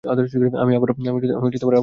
আমি 0.03 0.71
আবারো 0.77 0.93
ক্ষমা 0.95 1.19
চাচ্ছি। 1.21 1.79